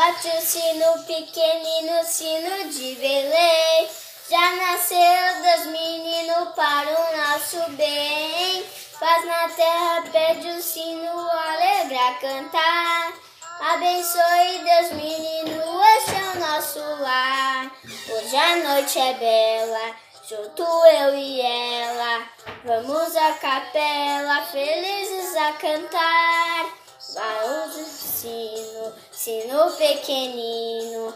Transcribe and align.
Bate 0.00 0.28
o 0.28 0.40
sino 0.40 1.04
pequenino, 1.04 2.02
sino 2.06 2.70
de 2.70 2.94
Belém. 2.94 3.86
Já 4.30 4.56
nasceu 4.56 5.42
Deus 5.42 5.66
menino 5.66 6.46
para 6.56 6.88
o 6.88 7.16
nosso 7.18 7.70
bem. 7.72 8.64
Paz 8.98 9.26
na 9.26 9.48
terra, 9.50 10.02
pede 10.10 10.48
o 10.48 10.62
sino, 10.62 11.12
alegra 11.30 12.14
cantar. 12.18 13.12
Abençoe 13.60 14.64
Deus 14.64 14.92
menino, 14.92 15.82
este 15.98 16.14
é 16.14 16.30
o 16.34 16.40
nosso 16.46 16.78
lar. 16.78 17.70
Hoje 18.08 18.36
a 18.36 18.56
noite 18.56 18.98
é 18.98 19.12
bela, 19.12 19.96
junto 20.26 20.62
eu 20.62 21.14
e 21.14 21.42
ela. 21.42 22.26
Vamos 22.64 23.14
à 23.16 23.32
capela, 23.34 24.46
felizes 24.46 25.36
a 25.36 25.52
cantar. 25.52 26.89
Vamos 27.12 27.76
o 27.76 27.84
sino, 27.84 28.92
sino 29.10 29.70
pequenino. 29.72 31.12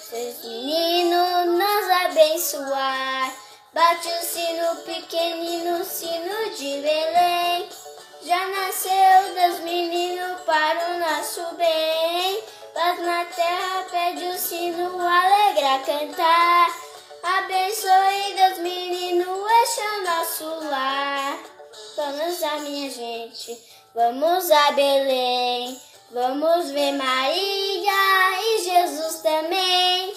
Seus 0.00 0.42
menino 0.42 1.44
nos 1.58 1.90
abençoar. 2.06 3.34
Bate 3.74 4.08
o 4.08 4.22
sino 4.22 4.76
pequenino, 4.76 5.84
sino 5.84 6.50
de 6.56 6.80
Belém. 6.80 7.68
Já 8.22 8.46
nasceu 8.46 9.34
Deus 9.34 9.60
menino 9.60 10.38
para 10.46 10.92
o 10.92 10.98
nosso 10.98 11.54
bem. 11.56 12.42
Paz 12.72 12.98
na 13.00 13.26
terra, 13.26 13.86
pede 13.90 14.24
o 14.24 14.38
sino, 14.38 14.98
alegra 15.06 15.80
cantar. 15.84 16.68
Abençoe 17.22 18.34
Deus 18.34 18.58
menino, 18.58 19.46
este 19.64 19.80
é 19.80 19.98
o 19.98 20.04
nosso 20.04 20.44
lar. 20.70 21.38
Vamos 21.96 22.40
lá, 22.40 22.58
minha 22.58 22.90
gente, 22.90 23.58
vamos 23.94 24.50
a 24.50 24.72
Belém. 24.72 25.80
Vamos 26.10 26.70
ver 26.70 26.92
Maria 26.92 28.40
e 28.42 28.64
Jesus 28.64 29.20
também. 29.20 30.14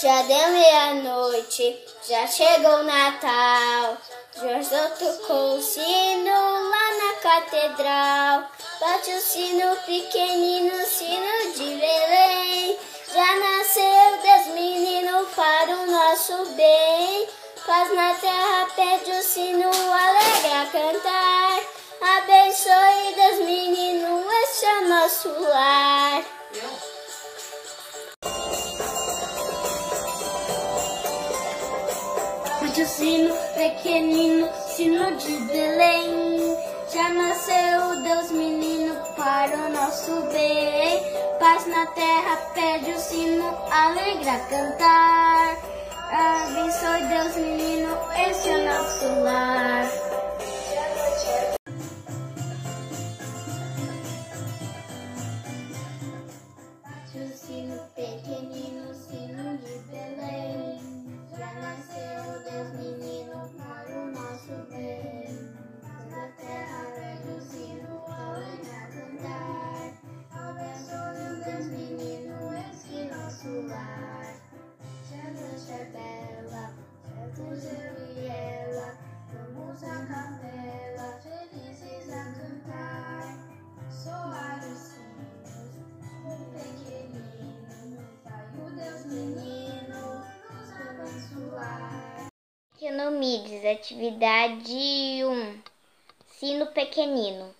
Já 0.00 0.22
deu 0.22 0.48
meia-noite, 0.48 1.78
já 2.08 2.26
chegou 2.26 2.80
o 2.80 2.82
Natal. 2.84 3.96
Já 4.34 4.90
tocou 4.90 5.56
o 5.56 5.62
sino 5.62 6.30
lá 6.30 6.92
na 6.98 7.14
catedral. 7.20 8.50
Bate 8.80 9.10
o 9.10 9.20
sino 9.20 9.76
pequenino, 9.86 10.84
sino 10.86 11.52
de 11.54 11.76
Belém. 11.76 12.78
Já 13.12 13.36
nasceu 13.36 14.18
Deus 14.22 14.54
menino 14.54 15.26
para 15.34 15.72
o 15.72 15.90
nosso 15.90 16.44
bem. 16.54 17.26
Paz 17.66 17.94
na 17.94 18.14
terra, 18.14 18.68
pede 18.76 19.10
o 19.10 19.22
sino, 19.22 19.70
alegra 19.70 20.70
cantar. 20.70 21.85
Abençoe 22.00 23.14
Deus 23.14 23.46
menino, 23.46 24.24
este 24.42 24.66
é 24.66 24.80
nosso 24.82 25.28
lar. 25.28 26.24
Bate 32.76 32.82
o 32.82 32.86
sino 32.86 33.34
pequenino, 33.54 34.50
sino 34.68 35.16
de 35.16 35.32
Belém. 35.46 36.58
Já 36.92 37.08
nasceu 37.08 38.02
Deus 38.02 38.30
menino 38.32 38.94
para 39.16 39.56
o 39.56 39.70
nosso 39.70 40.20
bem. 40.30 41.02
Paz 41.38 41.66
na 41.66 41.86
terra, 41.86 42.36
pede 42.52 42.90
o 42.90 42.98
sino, 42.98 43.48
alegra 43.70 44.38
cantar. 44.50 45.56
Abençoe 46.10 47.06
Deus 47.08 47.36
menino, 47.36 47.98
esse 48.28 48.50
é 48.50 48.58
nosso 48.58 49.20
lar. 49.22 50.15
Renomides, 92.96 93.62
atividade 93.62 95.22
1. 95.22 95.62
Sino 96.40 96.66
pequenino. 96.68 97.54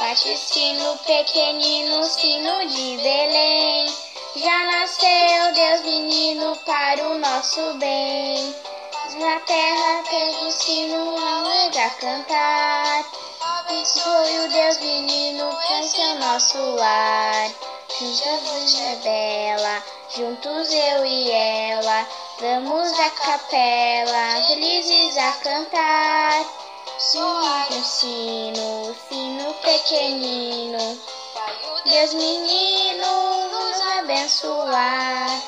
Bate 0.00 0.30
o 0.30 0.36
sino 0.38 0.96
pequenino, 0.96 2.02
sino 2.04 2.66
de 2.68 2.96
Belém. 3.02 3.94
Já 4.36 4.64
nasceu 4.64 5.52
Deus 5.52 5.82
menino 5.82 6.56
para 6.64 7.08
o 7.08 7.18
nosso 7.18 7.74
bem. 7.74 8.54
Na 9.20 9.38
terra 9.40 10.02
pede 10.08 10.46
o 10.46 10.50
sino, 10.50 11.14
alegra 11.18 11.90
cantar. 11.90 13.25
Abençoe 13.68 14.38
o 14.44 14.48
Deus 14.48 14.78
menino, 14.78 15.50
esse 15.80 16.00
é 16.00 16.12
o 16.12 16.18
nosso 16.20 16.56
lar. 16.56 17.50
Jesus 17.98 18.80
é 18.80 18.94
bela, 19.02 19.82
juntos 20.16 20.72
eu 20.72 21.04
e 21.04 21.32
ela. 21.32 22.06
Vamos 22.38 22.92
à 23.00 23.10
capela, 23.10 24.40
felizes 24.46 25.18
a 25.18 25.32
cantar. 25.42 26.46
Soar 26.96 27.66
o 27.72 27.82
sino, 27.82 28.94
sino 29.08 29.52
pequenino. 29.54 31.00
Deus 31.86 32.14
menino 32.14 33.48
nos 33.50 33.80
abençoar. 33.98 35.42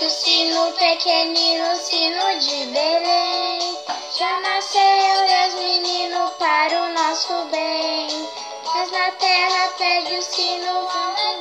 O 0.00 0.08
sino 0.08 0.72
pequenino, 0.74 1.74
sino 1.74 2.38
de 2.38 2.66
Belém. 2.66 3.69
Já 4.20 4.38
nasceu 4.40 4.80
Deus 5.26 5.54
menino 5.54 6.30
para 6.38 6.82
o 6.82 6.92
nosso 6.92 7.32
bem. 7.50 8.28
Mas 8.66 8.92
na 8.92 9.10
terra 9.12 9.70
pede 9.78 10.14
o 10.14 10.22
sino, 10.22 10.88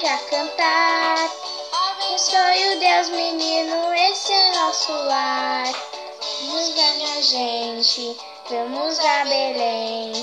a 0.07 0.17
cantar. 0.29 1.29
Abençoe 1.73 2.73
o 2.73 2.79
Deus 2.79 3.09
menino, 3.09 3.93
esse 3.95 4.31
é 4.31 4.51
nosso 4.53 4.93
lar. 4.93 5.65
Vamos 6.39 6.69
minha 6.93 7.21
gente, 7.21 8.17
vamos 8.49 8.97
a 8.97 9.25
Belém. 9.25 10.13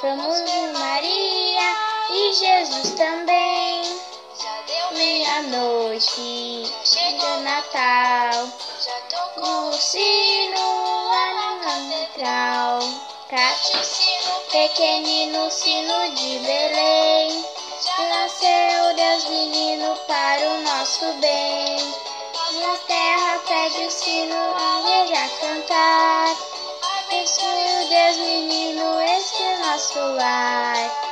Vamos 0.00 0.40
ver 0.40 0.72
Maria 0.72 1.76
e 2.08 2.32
Jesus 2.32 2.92
também. 2.92 3.82
Já 4.42 4.62
deu 4.66 4.96
meia-noite, 4.96 6.49
Sino 13.30 14.40
pequenino, 14.50 15.48
sino 15.52 16.14
de 16.16 16.38
Belém. 16.40 17.44
Nasceu 18.08 18.96
Deus 18.96 19.28
menino 19.28 19.96
para 20.08 20.48
o 20.48 20.62
nosso 20.62 21.04
bem. 21.20 21.78
Na 22.60 22.76
terra 22.88 23.38
pede 23.46 23.86
o 23.86 23.90
sino, 23.92 24.34
alegra 24.34 25.28
cantar. 25.40 26.36
Abençoe 27.04 27.84
o 27.84 27.88
Deus 27.88 28.16
menino, 28.16 29.00
esse 29.00 29.40
é 29.40 29.58
nosso 29.58 30.00
lar. 30.00 31.09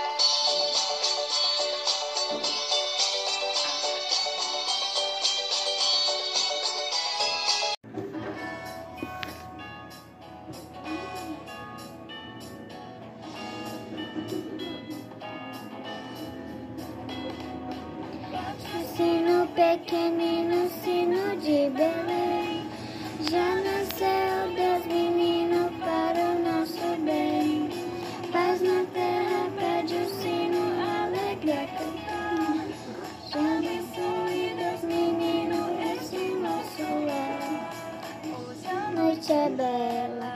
Pequenino, 19.69 20.71
sino 20.83 21.37
de 21.37 21.69
Belém. 21.71 22.67
Já 23.31 23.55
nasceu 23.57 24.55
Deus 24.57 24.87
menino 24.87 25.71
para 25.81 26.21
o 26.31 26.39
nosso 26.43 26.97
bem. 27.05 27.69
Paz 28.33 28.63
na 28.63 28.85
terra, 28.95 29.51
pede 29.59 29.95
o 29.95 30.09
sino, 30.09 30.63
alegria 31.05 31.69
cantar. 31.77 32.65
Já 33.31 33.49
nasceu 33.67 34.19
Deus 34.57 34.83
menino, 34.85 35.59
esse 35.93 36.23
nosso 36.47 36.87
lar. 37.07 37.39
é 39.31 39.51
bela, 39.51 40.28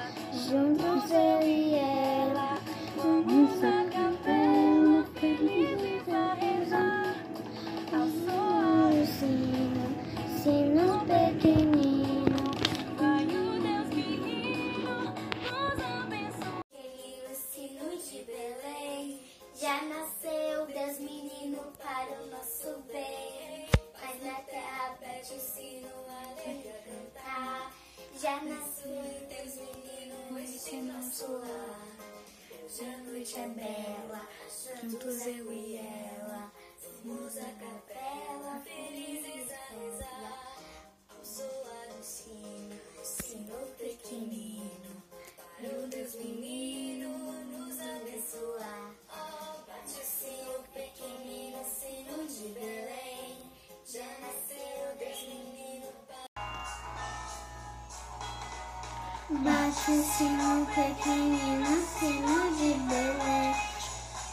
Bate 59.41 59.91
o 59.91 60.03
sino 60.05 60.67
pequenino, 60.67 61.83
sino 61.99 62.57
de 62.57 62.75
Belém. 62.87 63.55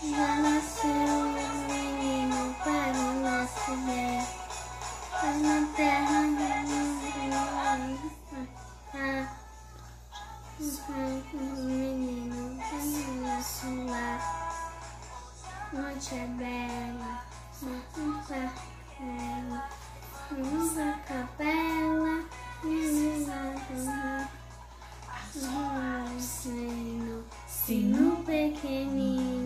Já 0.03 0.35
nasceu 0.35 1.48
sino, 27.69 28.23
sino 28.25 29.38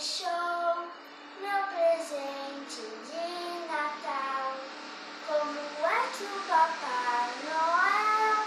deixou 0.00 0.88
meu 1.42 1.60
presente 1.68 2.80
de 3.04 3.26
Natal. 3.70 4.54
Como 5.28 5.60
é 5.84 6.00
que 6.16 6.24
o 6.24 6.40
Papai 6.48 7.28
Noel 7.44 8.46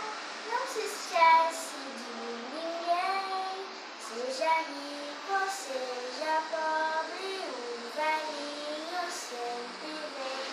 não 0.50 0.63
se 0.65 0.79
esquece 0.79 1.77
de 2.00 2.13
ninguém? 2.55 3.67
Seja 4.01 4.51
rico 4.61 5.38
seja 5.47 6.41
pobre, 6.50 7.31
o 7.45 7.61
velhinho 7.97 9.03
sempre 9.11 9.94
vem. 10.17 10.49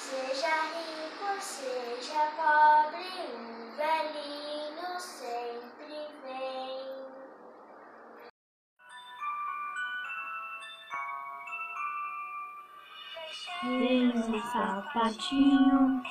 Seja 0.00 0.54
rico 0.72 1.28
seja 1.42 2.22
pobre, 2.36 2.51
Desde 13.62 14.32
o 14.32 14.40
sapatinho, 14.40 16.02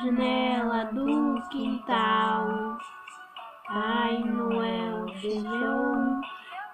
janela 0.00 0.84
do 0.92 1.42
quintal. 1.50 2.78
Pai 3.66 4.18
Noel 4.20 5.06
deixou 5.06 6.20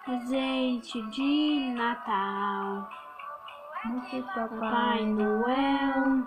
presente 0.05 1.03
de 1.11 1.73
Natal. 1.75 2.89
Papai 4.35 5.07
Noel 5.07 6.27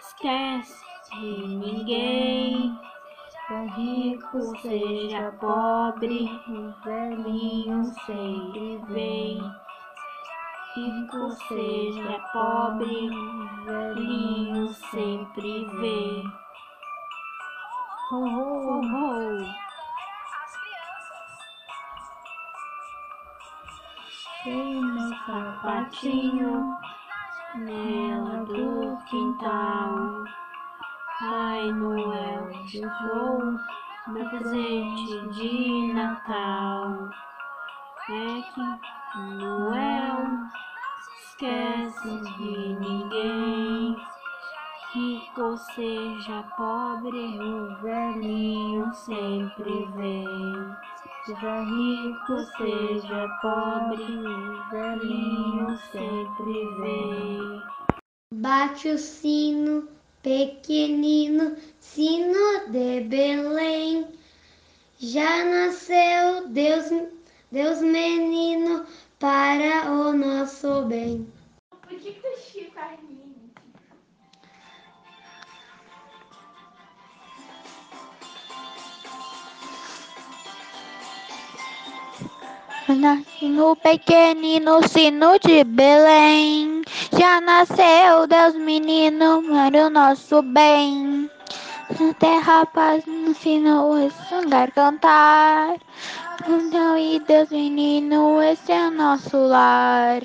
esquece 0.00 0.84
de 1.12 1.46
ninguém. 1.48 2.78
Seja 3.28 3.60
rico, 3.76 4.56
seja 4.60 5.32
pobre, 5.40 6.28
o 6.48 6.84
velhinho 6.84 7.84
sempre 8.06 8.80
vem. 8.88 9.65
Rico 10.76 11.30
seja 11.30 12.20
pobre, 12.34 13.08
velhinho 13.64 14.68
sempre 14.74 15.64
vê. 15.80 16.22
Ho, 18.12 18.16
ho, 18.16 18.80
ho. 18.82 19.46
Tem 24.44 24.82
meu 24.82 25.14
sapatinho, 25.24 26.76
nela 27.54 28.44
do 28.44 28.98
quintal. 29.08 30.24
Pai 31.18 31.72
Noel 31.72 32.50
deixou 32.70 33.58
meu 34.08 34.28
presente 34.28 35.28
de 35.30 35.94
Natal. 35.94 37.08
É 38.10 38.42
que 38.52 38.96
Noel 39.18 40.65
esquece 41.36 42.08
de 42.38 42.76
ninguém. 42.80 43.96
Rico 44.94 45.56
seja 45.74 46.42
pobre, 46.56 47.38
o 47.38 47.76
velhinho 47.82 48.92
sempre 48.94 49.86
vem. 49.96 50.54
Seja 51.26 51.60
rico, 51.60 52.38
seja 52.56 53.28
pobre, 53.42 54.02
o 54.02 54.70
velhinho 54.70 55.78
sempre 55.92 56.66
vem. 56.80 57.62
Bate 58.32 58.88
o 58.88 58.98
sino, 58.98 59.86
pequenino, 60.22 61.56
sino 61.78 62.70
de 62.70 63.02
Belém. 63.02 64.08
Já 64.98 65.44
nasceu 65.44 66.48
Deus, 66.48 66.90
Deus 67.52 67.82
menino 67.82 68.86
para 69.18 69.90
o 69.90 70.12
nosso 70.12 70.82
bem. 70.82 71.26
Por 71.70 71.80
que, 71.88 72.12
que 72.12 72.28
o 72.28 72.38
Chico? 72.38 72.76
No 83.42 83.74
pequenino 83.74 84.80
sino 84.86 85.38
de 85.40 85.64
Belém, 85.64 86.82
Já 87.18 87.40
nasceu 87.40 88.28
Deus 88.28 88.54
menino 88.54 89.42
para 89.42 89.86
o 89.86 89.90
nosso 89.90 90.40
bem. 90.42 91.28
Na 91.98 92.14
terra 92.14 92.66
paz 92.66 93.04
no 93.06 93.34
sino 93.34 93.98
esse 93.98 94.34
lugar 94.34 94.70
cantar. 94.70 95.76
Então 96.44 96.98
e 96.98 97.18
Deus 97.20 97.48
menino, 97.50 98.42
esse 98.42 98.70
é 98.70 98.90
nosso 98.90 99.36
lar. 99.38 100.22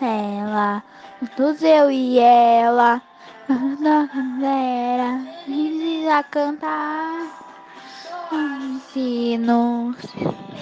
Ela, 0.00 0.82
todos 1.36 1.62
eu 1.62 1.90
e 1.90 2.18
ela, 2.18 3.00
da 3.48 4.08
galera, 4.12 5.24
a 6.10 6.22
cantar. 6.24 7.30
Ensino, 8.32 9.94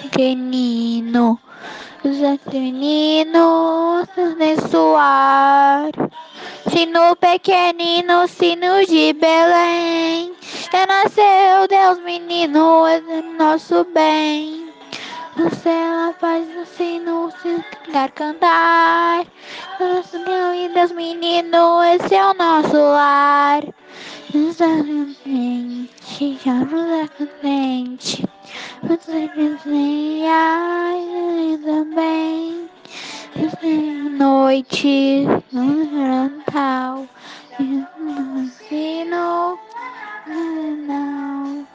pequenino, 0.01 1.39
os 2.03 2.17
meninos 2.53 4.07
nesse 4.37 4.77
ar. 4.97 5.89
Sino 6.71 7.15
pequenino, 7.15 8.27
sino 8.27 8.85
de 8.85 9.13
Belém. 9.13 10.33
Já 10.71 10.85
nasceu 10.85 11.67
Deus 11.67 11.99
menino, 12.03 12.85
é 12.85 13.01
nosso 13.37 13.83
bem. 13.85 14.71
No 15.35 15.49
céu 15.55 16.09
a 16.09 16.13
paz 16.13 16.47
no 16.55 16.65
sino, 16.65 17.31
se 17.41 17.63
cantar. 18.09 19.25
Nosso 19.79 20.17
e 20.55 20.69
Deus 20.69 20.91
menino, 20.91 21.81
esse 21.83 22.13
é 22.13 22.25
o 22.25 22.33
nosso 22.33 22.77
lar. 22.77 23.63
Exatamente, 24.33 25.17
é 26.45 27.07
contente. 27.17 28.23
Você 28.83 29.27
também. 31.65 32.68
Noite, 34.17 35.25
no 35.53 35.85
Natal, 35.85 37.07
sino, 38.67 39.57
não. 40.85 41.67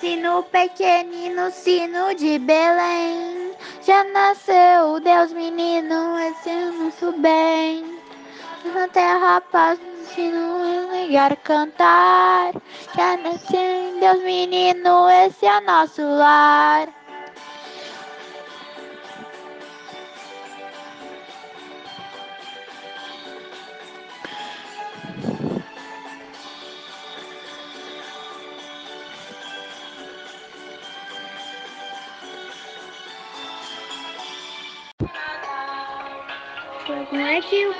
Sino 0.00 0.42
pequenino, 0.44 1.50
sino 1.50 2.14
de 2.14 2.38
Belém. 2.38 3.52
Já 3.82 4.04
nasceu 4.04 5.00
Deus 5.00 5.34
menino, 5.34 6.18
esse 6.18 6.50
nosso 6.50 7.12
bem. 7.18 7.84
Na 8.74 8.88
terra 8.88 9.42
paz, 9.52 9.78
sino 10.14 10.92
ligar 10.92 11.36
cantar. 11.36 12.52
Já 12.96 13.18
nasceu 13.18 14.00
Deus 14.00 14.22
menino, 14.24 15.10
esse 15.10 15.44
é 15.44 15.60
nosso 15.60 16.00
lar. 16.00 16.99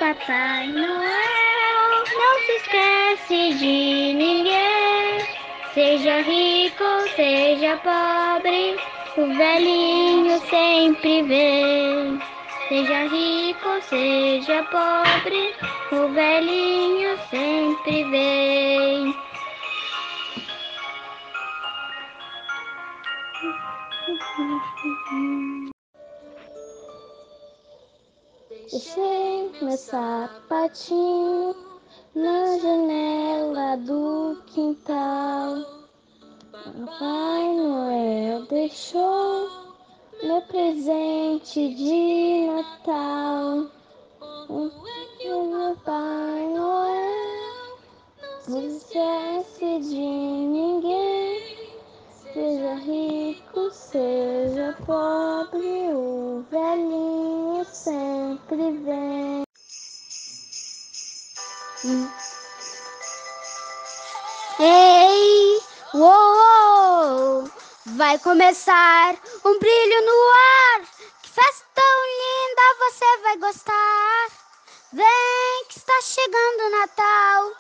Papai 0.01 0.67
Noel 0.69 2.05
não 2.17 2.41
se 2.47 2.53
esquece 2.53 3.55
de 3.59 4.15
ninguém? 4.15 5.21
Seja 5.75 6.23
rico, 6.23 6.85
seja 7.15 7.77
pobre, 7.77 8.79
o 9.19 9.27
velhinho 9.37 10.41
sempre 10.49 11.23
vem. 11.25 12.19
Seja 12.69 13.09
rico, 13.09 13.83
seja 13.83 14.63
pobre, 14.71 15.55
o 15.93 16.09
velhinho 16.09 17.19
sempre 17.29 18.05
vem. 18.05 19.15
Deixei 28.71 29.51
meu 29.61 29.77
sapatinho 29.77 31.57
na 32.15 32.57
janela 32.59 33.77
do 33.79 34.41
quintal. 34.47 35.57
Papai 36.53 37.55
Noel 37.57 38.47
deixou 38.47 39.49
meu 40.23 40.41
presente 40.43 41.75
de 41.75 42.47
Natal. 42.47 43.67
O 44.49 44.71
Papai 45.75 46.47
Noel 46.55 47.79
não 48.47 48.61
esquece 48.69 49.81
de 49.81 49.97
ninguém. 49.97 51.41
Seja 52.13 52.75
rico, 52.75 53.69
seja 53.73 54.77
pobre, 54.87 55.93
o 55.93 56.45
velhinho 56.49 57.40
sempre 57.85 58.73
vem. 58.85 59.43
Hum. 61.85 62.11
Ei, 64.59 65.61
uou, 65.95 66.37
uou, 66.37 67.51
vai 67.97 68.19
começar 68.19 69.15
um 69.45 69.59
brilho 69.59 70.05
no 70.05 70.31
ar. 70.31 70.81
Que 71.23 71.31
festa 71.31 71.65
tão 71.75 72.05
linda, 72.21 72.91
você 72.91 73.19
vai 73.23 73.37
gostar. 73.39 74.29
Vem 74.93 75.65
que 75.69 75.79
está 75.79 76.03
chegando 76.03 76.61
o 76.67 76.71
Natal. 76.79 77.53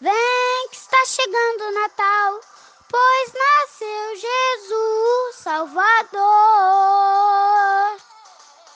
Vem 0.00 0.68
que 0.70 0.76
está 0.76 1.04
chegando 1.04 1.64
o 1.64 1.72
Natal, 1.72 2.40
pois 2.88 3.32
nasceu 3.34 4.16
Jesus 4.16 5.36
Salvador. 5.36 6.14